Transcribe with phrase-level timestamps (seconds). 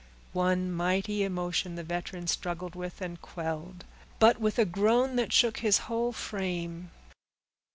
[0.33, 3.85] One mighty emotion the veteran struggled with, and quelled;
[4.17, 6.89] but with a groan that shook his whole frame.